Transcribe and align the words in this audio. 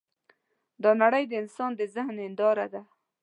دا 0.83 0.91
نړۍ 1.03 1.23
د 1.27 1.33
انسان 1.43 1.71
د 1.75 1.81
ذهن 1.95 2.15
هینداره 2.23 2.65
ده. 2.73 2.81